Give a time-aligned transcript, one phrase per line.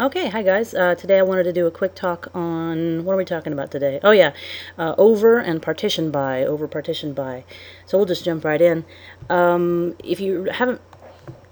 [0.00, 0.72] Okay, hi guys.
[0.72, 3.70] Uh, today I wanted to do a quick talk on what are we talking about
[3.70, 4.00] today?
[4.02, 4.32] Oh yeah,
[4.78, 7.44] uh, over and partition by, over partition by.
[7.84, 8.86] So we'll just jump right in.
[9.28, 10.80] Um, if you haven't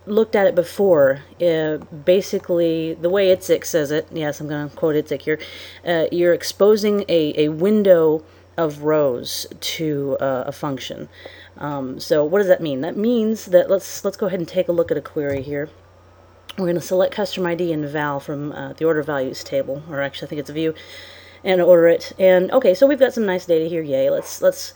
[0.06, 4.74] looked at it before, uh, basically the way Itzik says it, yes, I'm going to
[4.74, 5.38] quote Itzik here.
[5.86, 8.24] Uh, you're exposing a, a window
[8.56, 11.10] of rows to uh, a function.
[11.58, 12.80] Um, so what does that mean?
[12.80, 15.68] That means that let's let's go ahead and take a look at a query here.
[16.58, 20.00] We're going to select customer ID and val from uh, the order values table, or
[20.00, 20.74] actually I think it's a view,
[21.44, 22.12] and order it.
[22.18, 23.82] And okay, so we've got some nice data here.
[23.82, 24.10] Yay!
[24.10, 24.74] Let's let's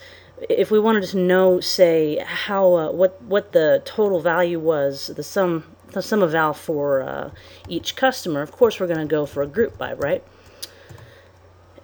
[0.49, 5.23] if we wanted to know, say, how uh, what what the total value was, the
[5.23, 7.31] sum the sum of val for uh,
[7.69, 8.43] each customer.
[8.43, 10.25] Of course, we're going to go for a group by, right?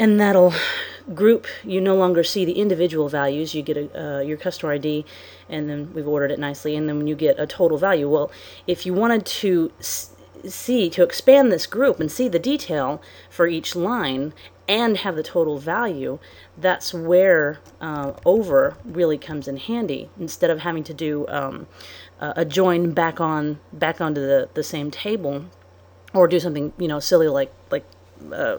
[0.00, 0.54] And that'll
[1.14, 3.54] group, you no longer see the individual values.
[3.54, 5.04] You get a, uh, your customer ID,
[5.46, 8.08] and then we've ordered it nicely, and then when you get a total value.
[8.08, 8.32] Well,
[8.66, 9.70] if you wanted to
[10.42, 14.32] see, to expand this group and see the detail for each line
[14.66, 16.18] and have the total value,
[16.56, 20.08] that's where uh, over really comes in handy.
[20.18, 21.66] Instead of having to do um,
[22.20, 25.44] a join back on back onto the, the same table,
[26.14, 27.84] or do something you know silly like like
[28.32, 28.58] uh,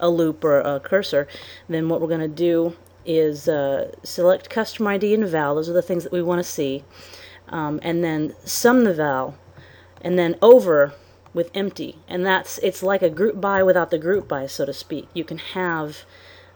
[0.00, 1.28] a loop or a cursor,
[1.68, 5.54] then what we're going to do is uh, select customer ID and val.
[5.54, 6.84] Those are the things that we want to see.
[7.48, 9.36] Um, and then sum the val.
[10.00, 10.94] And then over
[11.34, 11.98] with empty.
[12.08, 15.08] And that's it's like a group by without the group by, so to speak.
[15.14, 16.04] You can have,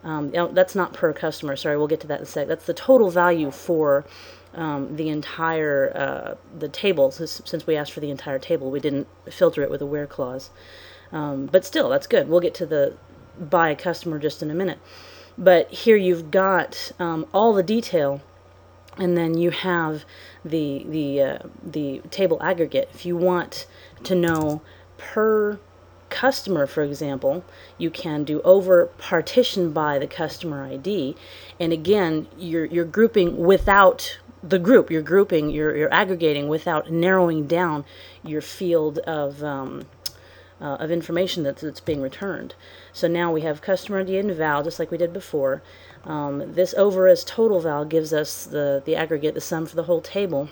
[0.04, 1.56] um, that's not per customer.
[1.56, 2.48] Sorry, we'll get to that in a sec.
[2.48, 4.04] That's the total value for
[4.54, 7.10] um, the entire uh, the table.
[7.10, 10.50] Since we asked for the entire table, we didn't filter it with a where clause.
[11.12, 12.28] Um, but still, that's good.
[12.28, 12.96] We'll get to the
[13.38, 14.78] by customer just in a minute.
[15.38, 18.22] But here you've got um, all the detail,
[18.96, 20.04] and then you have
[20.44, 22.88] the the uh, the table aggregate.
[22.94, 23.66] If you want
[24.04, 24.62] to know
[24.96, 25.58] per
[26.08, 27.44] customer, for example,
[27.76, 31.16] you can do over partition by the customer ID,
[31.60, 34.90] and again, you're you're grouping without the group.
[34.90, 37.84] You're grouping, you're you're aggregating without narrowing down
[38.22, 39.82] your field of um,
[40.60, 42.54] uh, of information that's, that's being returned.
[42.92, 45.62] So now we have customer ID and val, just like we did before.
[46.04, 49.84] Um, this over as total val gives us the, the aggregate, the sum for the
[49.84, 50.48] whole table.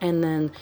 [0.00, 0.52] And then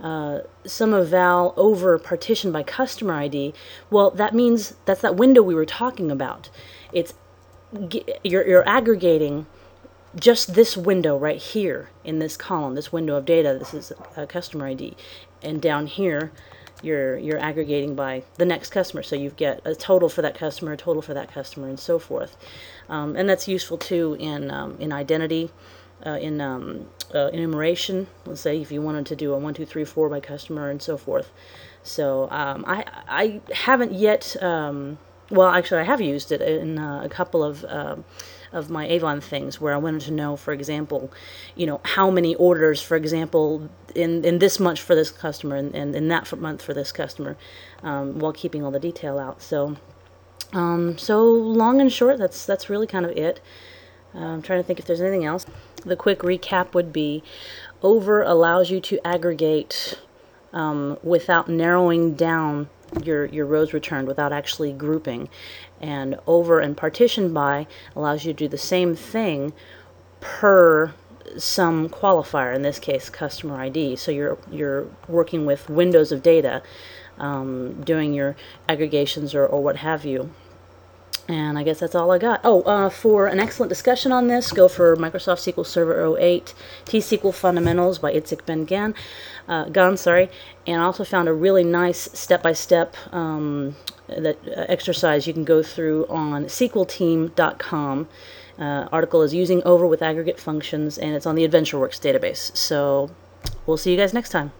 [0.00, 3.54] uh, sum of val over partition by customer ID,
[3.90, 6.48] well, that means that's that window we were talking about.
[6.92, 7.14] It's
[8.22, 9.46] you're, you're aggregating
[10.18, 13.56] just this window right here in this column, this window of data.
[13.58, 14.96] This is a customer ID.
[15.42, 16.32] And down here,
[16.86, 19.02] you're you're aggregating by the next customer.
[19.02, 21.98] So you get a total for that customer a total for that customer and so
[21.98, 22.36] forth.
[22.88, 25.50] Um, and that's useful too in um, in identity
[26.04, 28.06] uh, in um, uh, enumeration.
[28.24, 30.80] Let's say if you wanted to do a one two three four by customer and
[30.80, 31.30] so forth.
[31.82, 34.98] So um, I I haven't yet um,
[35.30, 38.04] well actually I have used it in uh, a couple of um,
[38.52, 41.12] of my Avon things where I wanted to know, for example,
[41.54, 45.74] you know, how many orders, for example, in, in this month for this customer and,
[45.74, 47.36] and in that month for this customer,
[47.82, 49.42] um, while keeping all the detail out.
[49.42, 49.76] So,
[50.52, 53.40] um, so long and short, that's that's really kind of it.
[54.14, 55.46] Uh, I'm trying to think if there's anything else.
[55.84, 57.22] The quick recap would be,
[57.82, 60.00] over allows you to aggregate
[60.52, 62.68] um, without narrowing down
[63.02, 65.28] your, your rows returned without actually grouping.
[65.80, 69.52] And over and partition by allows you to do the same thing
[70.20, 70.94] per
[71.36, 73.96] some qualifier, in this case customer ID.
[73.96, 76.62] So you're, you're working with windows of data,
[77.18, 78.36] um, doing your
[78.68, 80.30] aggregations or, or what have you.
[81.28, 82.40] And I guess that's all I got.
[82.44, 86.54] Oh, uh, for an excellent discussion on this, go for Microsoft SQL Server 08
[86.84, 88.94] T-SQL Fundamentals by Itzik Ben Gan,
[89.48, 90.30] uh, Gan, sorry.
[90.68, 93.74] And I also found a really nice step-by-step -step, um,
[94.08, 98.08] that uh, exercise you can go through on SQLteam.com.
[98.58, 102.56] Uh, article is using over with aggregate functions, and it's on the AdventureWorks database.
[102.56, 103.10] So
[103.66, 104.52] we'll see you guys next time.